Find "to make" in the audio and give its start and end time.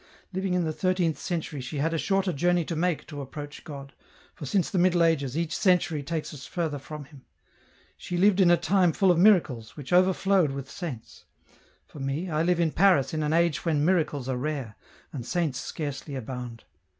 2.65-3.05